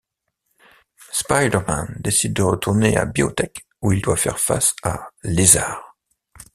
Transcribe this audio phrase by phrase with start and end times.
[1.11, 5.95] Spider-Man décide de retourner à BioTech, où il doit faire face à Lézard.